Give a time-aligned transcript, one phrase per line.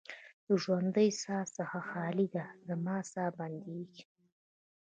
[0.47, 4.03] د ژوندۍ ساه څخه خالي ده، زما ساه بندیږې